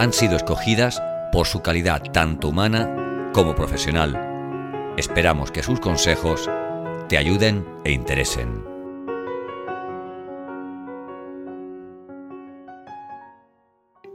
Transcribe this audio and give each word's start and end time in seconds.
han 0.00 0.14
sido 0.14 0.34
escogidas 0.34 1.02
por 1.30 1.46
su 1.46 1.60
calidad 1.60 2.00
tanto 2.10 2.48
humana 2.48 3.30
como 3.34 3.54
profesional. 3.54 4.94
Esperamos 4.96 5.50
que 5.50 5.62
sus 5.62 5.78
consejos 5.78 6.48
te 7.10 7.18
ayuden 7.18 7.66
e 7.84 7.92
interesen. 7.92 8.64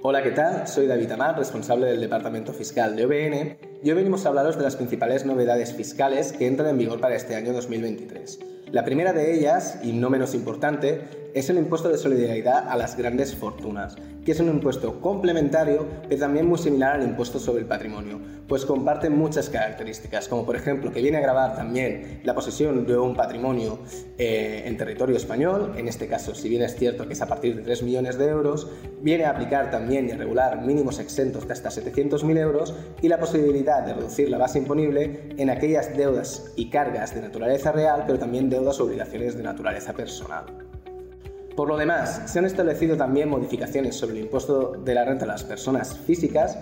Hola, 0.00 0.22
¿qué 0.22 0.30
tal? 0.30 0.66
Soy 0.66 0.86
David 0.86 1.12
Amar, 1.12 1.36
responsable 1.36 1.84
del 1.88 2.00
Departamento 2.00 2.54
Fiscal 2.54 2.96
de 2.96 3.04
OBN, 3.04 3.58
y 3.82 3.90
hoy 3.90 3.94
venimos 3.94 4.24
a 4.24 4.30
hablaros 4.30 4.56
de 4.56 4.62
las 4.62 4.76
principales 4.76 5.26
novedades 5.26 5.74
fiscales 5.74 6.32
que 6.32 6.46
entran 6.46 6.70
en 6.70 6.78
vigor 6.78 6.98
para 6.98 7.14
este 7.14 7.36
año 7.36 7.52
2023. 7.52 8.53
La 8.74 8.84
primera 8.84 9.12
de 9.12 9.32
ellas, 9.32 9.78
y 9.84 9.92
no 9.92 10.10
menos 10.10 10.34
importante, 10.34 11.30
es 11.32 11.48
el 11.48 11.58
impuesto 11.58 11.88
de 11.88 11.96
solidaridad 11.96 12.68
a 12.68 12.76
las 12.76 12.96
grandes 12.96 13.34
fortunas, 13.34 13.94
que 14.24 14.32
es 14.32 14.40
un 14.40 14.48
impuesto 14.48 15.00
complementario, 15.00 15.86
pero 16.08 16.20
también 16.20 16.46
muy 16.46 16.58
similar 16.58 16.96
al 16.96 17.04
impuesto 17.04 17.38
sobre 17.38 17.62
el 17.62 17.66
patrimonio, 17.66 18.20
pues 18.48 18.64
comparte 18.64 19.10
muchas 19.10 19.48
características, 19.48 20.28
como 20.28 20.44
por 20.46 20.56
ejemplo 20.56 20.92
que 20.92 21.02
viene 21.02 21.18
a 21.18 21.20
grabar 21.20 21.56
también 21.56 22.20
la 22.24 22.34
posesión 22.34 22.86
de 22.86 22.96
un 22.96 23.14
patrimonio 23.14 23.80
eh, 24.18 24.62
en 24.64 24.76
territorio 24.76 25.16
español, 25.16 25.74
en 25.76 25.86
este 25.86 26.08
caso, 26.08 26.34
si 26.34 26.48
bien 26.48 26.62
es 26.62 26.76
cierto 26.76 27.06
que 27.06 27.12
es 27.12 27.22
a 27.22 27.26
partir 27.26 27.56
de 27.56 27.62
3 27.62 27.82
millones 27.82 28.16
de 28.16 28.26
euros, 28.26 28.68
viene 29.02 29.24
a 29.24 29.30
aplicar 29.30 29.70
también 29.70 30.08
y 30.08 30.12
regular 30.12 30.62
mínimos 30.62 30.98
exentos 30.98 31.46
de 31.46 31.52
hasta 31.52 31.70
700.000 31.70 32.38
euros 32.38 32.74
y 33.02 33.08
la 33.08 33.18
posibilidad 33.18 33.82
de 33.84 33.94
reducir 33.94 34.30
la 34.30 34.38
base 34.38 34.58
imponible 34.58 35.28
en 35.36 35.50
aquellas 35.50 35.96
deudas 35.96 36.52
y 36.56 36.70
cargas 36.70 37.14
de 37.14 37.22
naturaleza 37.22 37.72
real, 37.72 38.04
pero 38.06 38.18
también 38.18 38.48
deudas 38.48 38.63
obligaciones 38.80 39.36
de 39.36 39.42
naturaleza 39.42 39.92
personal. 39.92 40.44
Por 41.56 41.68
lo 41.68 41.76
demás, 41.76 42.22
se 42.26 42.40
han 42.40 42.46
establecido 42.46 42.96
también 42.96 43.28
modificaciones 43.28 43.94
sobre 43.94 44.14
el 44.14 44.24
impuesto 44.24 44.72
de 44.84 44.94
la 44.94 45.04
renta 45.04 45.24
a 45.24 45.28
las 45.28 45.44
personas 45.44 45.96
físicas. 45.96 46.58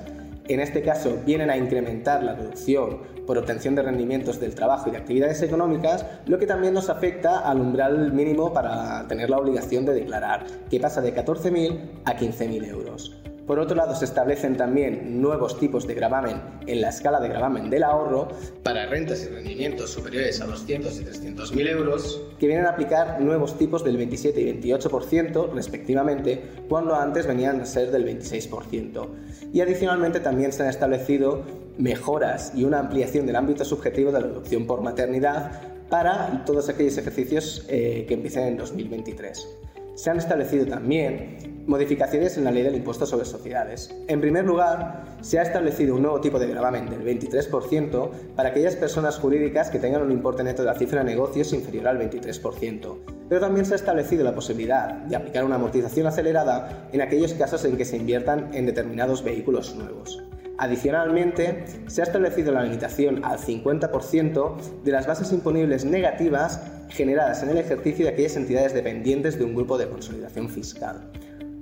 En 0.49 0.61
este 0.61 0.83
caso, 0.83 1.17
vienen 1.25 1.49
a 1.49 1.57
incrementar 1.57 2.23
la 2.23 2.35
reducción 2.35 2.99
por 3.27 3.39
obtención 3.39 3.75
de 3.75 3.83
rendimientos 3.83 4.39
del 4.39 4.55
trabajo 4.55 4.89
y 4.89 4.93
de 4.93 4.99
actividades 4.99 5.41
económicas, 5.41 6.05
lo 6.27 6.39
que 6.39 6.47
también 6.47 6.75
nos 6.75 6.91
afecta 6.91 7.39
al 7.39 7.61
umbral 7.61 8.13
mínimo 8.13 8.53
para 8.53 9.07
tener 9.09 9.31
la 9.31 9.39
obligación 9.39 9.87
de 9.87 9.95
declarar, 9.95 10.45
que 10.69 10.81
pasa 10.81 11.01
de 11.01 11.15
14.000 11.15 12.03
a 12.05 12.17
15.000 12.17 12.67
euros. 12.69 13.17
Por 13.47 13.59
otro 13.59 13.77
lado, 13.77 13.95
se 13.97 14.05
establecen 14.05 14.57
también 14.57 15.21
nuevos 15.21 15.59
tipos 15.59 15.87
de 15.87 15.95
gravamen 15.95 16.41
en 16.67 16.81
la 16.81 16.91
escala 16.91 17.19
de 17.19 17.29
gravamen 17.29 17.71
del 17.71 17.83
ahorro 17.83 18.29
para 18.63 18.87
rentas 18.87 19.25
y 19.25 19.29
rendimientos 19.29 19.91
superiores 19.91 20.41
a 20.41 20.47
200 20.47 21.01
y 21.01 21.05
300 21.05 21.53
mil 21.53 21.67
euros, 21.67 22.23
que 22.39 22.47
vienen 22.47 22.67
a 22.67 22.71
aplicar 22.71 23.21
nuevos 23.21 23.59
tipos 23.59 23.83
del 23.83 23.97
27 23.97 24.41
y 24.41 24.61
28% 24.61 25.53
respectivamente, 25.53 26.41
cuando 26.69 26.95
antes 26.95 27.27
venían 27.27 27.61
a 27.61 27.67
ser 27.67 27.91
del 27.91 28.07
26%. 28.07 29.09
Y 29.53 29.61
adicionalmente 29.61 30.21
también 30.21 30.53
se 30.53 30.63
han 30.63 30.69
establecido 30.69 31.43
mejoras 31.79 32.53
y 32.55 32.63
una 32.63 32.79
ampliación 32.79 33.27
del 33.27 33.37
ámbito 33.37 33.65
subjetivo 33.65 34.13
de 34.13 34.21
la 34.21 34.29
deducción 34.29 34.67
por 34.67 34.83
maternidad 34.83 35.61
para 35.91 36.45
todos 36.47 36.69
aquellos 36.69 36.97
ejercicios 36.97 37.67
eh, 37.69 38.05
que 38.07 38.15
empiecen 38.15 38.45
en 38.45 38.57
2023. 38.57 39.49
Se 39.95 40.11
han 40.11 40.17
establecido 40.17 40.65
también 40.65 41.52
Modificaciones 41.67 42.37
en 42.37 42.45
la 42.45 42.51
ley 42.51 42.65
del 42.65 42.75
impuesto 42.75 43.07
sobre 43.07 43.25
sociedades. 43.25 43.95
En 44.09 44.21
primer 44.21 44.45
lugar, 44.45 45.05
se 45.21 45.39
ha 45.39 45.43
establecido 45.43 45.95
un 45.95 46.03
nuevo 46.03 46.21
tipo 46.21 46.41
de 46.41 46.49
gravamen 46.49 46.91
del 46.91 47.05
23% 47.05 48.11
para 48.35 48.49
aquellas 48.49 48.75
personas 48.75 49.17
jurídicas 49.19 49.71
que 49.71 49.79
tengan 49.79 50.03
un 50.03 50.11
importe 50.11 50.43
neto 50.43 50.63
de 50.63 50.69
la 50.69 50.75
cifra 50.75 51.05
de 51.05 51.11
negocios 51.11 51.53
inferior 51.53 51.87
al 51.87 52.01
23%. 52.01 52.97
Pero 53.29 53.41
también 53.41 53.65
se 53.65 53.75
ha 53.75 53.77
establecido 53.77 54.25
la 54.25 54.35
posibilidad 54.35 54.93
de 54.93 55.15
aplicar 55.15 55.45
una 55.45 55.55
amortización 55.55 56.09
acelerada 56.09 56.89
en 56.93 57.01
aquellos 57.01 57.33
casos 57.35 57.65
en 57.65 57.77
que 57.77 57.85
se 57.85 57.97
inviertan 57.97 58.53
en 58.53 58.67
determinados 58.67 59.23
vehículos 59.23 59.77
nuevos. 59.77 60.21
Adicionalmente, 60.59 61.65
se 61.87 62.03
ha 62.03 62.05
establecido 62.05 62.53
la 62.53 62.65
limitación 62.65 63.25
al 63.25 63.39
50% 63.39 64.83
de 64.83 64.91
las 64.91 65.07
bases 65.07 65.33
imponibles 65.33 65.85
negativas 65.85 66.61
generadas 66.89 67.43
en 67.43 67.51
el 67.51 67.59
ejercicio 67.59 68.05
de 68.05 68.13
aquellas 68.13 68.37
entidades 68.37 68.75
dependientes 68.75 69.39
de 69.39 69.45
un 69.45 69.55
grupo 69.55 69.79
de 69.79 69.89
consolidación 69.89 70.49
fiscal. 70.49 71.11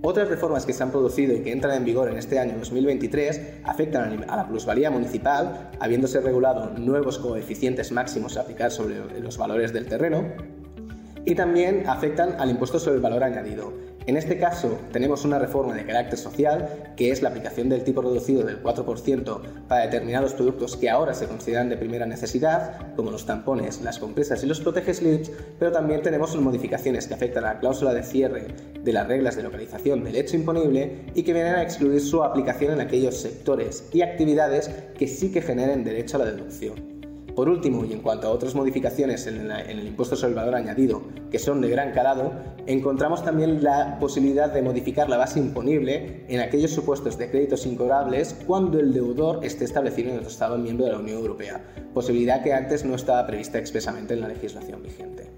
Otras 0.03 0.29
reformas 0.29 0.65
que 0.65 0.73
se 0.73 0.83
han 0.83 0.91
producido 0.91 1.35
y 1.35 1.43
que 1.43 1.53
entran 1.53 1.77
en 1.77 1.85
vigor 1.85 2.09
en 2.09 2.17
este 2.17 2.39
año 2.39 2.55
2023 2.59 3.61
afectan 3.65 4.25
a 4.31 4.37
la 4.37 4.49
plusvalía 4.49 4.91
municipal, 4.91 5.71
habiéndose 5.79 6.23
regulado 6.23 6.71
nuevos 6.79 7.19
coeficientes 7.19 7.93
máximos 7.93 8.39
a 8.39 8.43
aplicar 8.43 8.71
sobre 8.71 9.21
los 9.21 9.37
valores 9.37 9.75
del 9.75 9.87
terreno, 9.87 10.25
y 11.25 11.35
también 11.35 11.85
afectan 11.89 12.41
al 12.41 12.51
impuesto 12.51 12.79
sobre 12.79 12.97
el 12.97 13.03
valor 13.03 13.25
añadido, 13.25 13.73
en 14.07 14.17
este 14.17 14.39
caso, 14.39 14.79
tenemos 14.93 15.25
una 15.25 15.39
reforma 15.39 15.75
de 15.75 15.85
carácter 15.85 16.19
social, 16.19 16.93
que 16.97 17.11
es 17.11 17.21
la 17.21 17.29
aplicación 17.29 17.69
del 17.69 17.85
tipo 17.85 18.01
reducido 18.01 18.43
del 18.43 18.63
4% 18.63 19.41
para 19.69 19.85
determinados 19.85 20.33
productos 20.33 20.77
que 20.77 20.89
ahora 20.89 21.13
se 21.13 21.27
consideran 21.27 21.69
de 21.69 21.77
primera 21.77 22.07
necesidad, 22.07 22.95
como 22.97 23.11
los 23.11 23.27
tampones, 23.27 23.83
las 23.83 23.99
compresas 23.99 24.43
y 24.43 24.47
los 24.47 24.61
protege-slips, 24.61 25.31
pero 25.59 25.71
también 25.71 26.03
tenemos 26.03 26.35
modificaciones 26.35 27.07
que 27.07 27.15
afectan 27.15 27.45
a 27.45 27.55
la 27.55 27.61
cláusula 27.61 27.93
de 27.93 28.03
cierre 28.03 28.47
de 28.83 28.93
las 28.93 29.07
reglas 29.07 29.37
de 29.37 29.43
localización 29.43 30.03
del 30.03 30.17
hecho 30.17 30.35
imponible 30.35 31.05
y 31.15 31.23
que 31.23 31.35
vienen 31.35 31.57
a 31.57 31.63
excluir 31.63 32.01
su 32.01 32.25
aplicación 32.25 32.73
en 32.73 32.81
aquellos 32.81 33.17
sectores 33.21 33.85
y 33.93 34.01
actividades 34.01 34.71
que 34.99 35.07
sí 35.07 35.31
que 35.31 35.43
generen 35.43 35.85
derecho 35.85 36.17
a 36.17 36.25
la 36.25 36.33
deducción. 36.33 36.90
Por 37.41 37.49
último, 37.49 37.87
y 37.87 37.95
en 37.95 38.03
cuanto 38.03 38.27
a 38.27 38.33
otras 38.33 38.55
modificaciones 38.55 39.27
en, 39.27 39.51
el 39.51 39.87
impuesto 39.87 40.15
sobre 40.15 40.33
el 40.33 40.35
valor 40.35 40.57
añadido 40.57 41.01
que 41.31 41.39
son 41.39 41.63
de 41.63 41.71
gran 41.71 41.93
calado, 41.93 42.35
encontramos 42.67 43.25
también 43.25 43.65
la 43.65 43.99
posibilidad 43.99 44.53
de 44.53 44.61
modificar 44.61 45.09
la 45.09 45.17
base 45.17 45.41
imponible 45.41 46.27
en 46.29 46.41
aquellos 46.41 46.71
supuestos 46.71 47.17
de 47.17 47.31
créditos 47.31 47.65
incobrables 47.65 48.37
cuando 48.47 48.79
el 48.79 48.93
deudor 48.93 49.43
esté 49.43 49.65
establecido 49.65 50.11
en 50.11 50.19
otro 50.19 50.29
Estado 50.29 50.59
miembro 50.59 50.85
de 50.85 50.93
la 50.93 50.99
Unión 50.99 51.17
Europea, 51.17 51.65
posibilidad 51.95 52.43
que 52.43 52.53
antes 52.53 52.85
no 52.85 52.95
estaba 52.95 53.27
prevista 53.27 53.57
expresamente 53.57 54.13
en 54.13 54.21
la 54.21 54.29
legislación 54.29 54.83
vigente. 54.83 55.31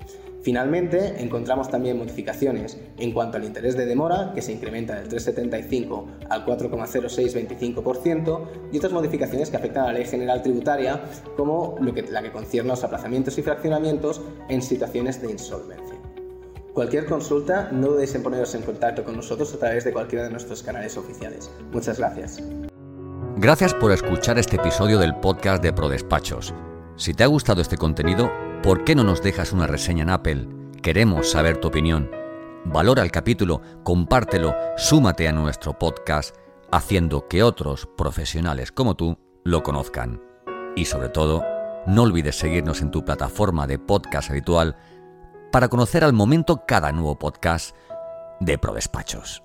Finalmente, 0.43 1.23
encontramos 1.23 1.71
también 1.71 1.99
modificaciones 1.99 2.77
en 2.99 3.13
cuanto 3.13 3.37
al 3.37 3.45
interés 3.45 3.77
de 3.77 3.87
demora, 3.87 4.33
que 4.35 4.43
se 4.43 4.51
incrementa 4.53 5.01
del 5.01 5.09
3,75 5.09 6.07
al 6.29 6.45
4,0625%, 6.45 8.49
y 8.73 8.79
otras 8.79 8.93
modificaciones 8.93 9.51
que 9.51 9.57
afectan 9.57 9.85
a 9.85 9.87
la 9.89 9.93
ley 9.93 10.05
general 10.05 10.43
tributaria, 10.43 11.01
como 11.37 11.77
la 11.81 12.23
que 12.23 12.33
concierne 12.33 12.71
a 12.71 12.75
los 12.75 12.83
aplazamientos 12.83 13.39
y 13.39 13.43
fraccionamientos 13.43 14.21
en 14.49 14.63
situaciones 14.63 15.23
de 15.23 15.31
insolvencia. 15.31 15.93
Cualquier 16.75 17.05
consulta, 17.05 17.69
no 17.71 17.89
dudéis 17.89 18.15
en 18.15 18.23
poneros 18.23 18.55
en 18.55 18.63
contacto 18.63 19.05
con 19.05 19.15
nosotros 19.15 19.53
a 19.55 19.59
través 19.59 19.85
de 19.85 19.93
cualquiera 19.93 20.25
de 20.25 20.31
nuestros 20.31 20.63
canales 20.63 20.97
oficiales. 20.97 21.51
Muchas 21.71 21.99
gracias. 21.99 22.43
Gracias 23.37 23.75
por 23.75 23.93
escuchar 23.93 24.39
este 24.39 24.57
episodio 24.57 24.99
del 24.99 25.15
podcast 25.17 25.63
de 25.63 25.73
ProDespachos. 25.73 26.55
Si 26.97 27.15
te 27.15 27.25
ha 27.25 27.27
gustado 27.27 27.61
este 27.61 27.77
contenido, 27.77 28.31
¿por 28.62 28.84
qué 28.84 28.95
no 28.95 29.03
nos 29.03 29.23
dejas 29.23 29.53
una 29.53 29.67
reseña 29.67 30.05
en 30.05 30.11
Apple? 30.11 30.49
Queremos 30.83 31.31
saber 31.31 31.59
tu 31.59 31.69
opinión. 31.69 32.11
Valora 32.64 33.03
el 33.03 33.11
capítulo, 33.11 33.61
compártelo, 33.82 34.55
súmate 34.76 35.26
a 35.26 35.32
nuestro 35.32 35.76
podcast, 35.76 36.37
haciendo 36.70 37.26
que 37.26 37.43
otros 37.43 37.88
profesionales 37.97 38.70
como 38.70 38.94
tú 38.94 39.19
lo 39.43 39.64
conozcan. 39.64 40.23
Y 40.76 40.85
sobre 40.85 41.09
todo, 41.09 41.44
no 41.87 42.03
olvides 42.03 42.37
seguirnos 42.37 42.81
en 42.82 42.93
tu 42.93 43.05
plataforma 43.05 43.67
de 43.67 43.81
podcast 43.81 44.31
habitual 44.31 44.76
para 45.50 45.69
conocer 45.69 46.05
al 46.05 46.12
momento 46.12 46.64
cada 46.67 46.93
nuevo 46.93 47.19
podcast 47.19 47.76
de 48.38 48.59
ProDespachos. 48.59 49.43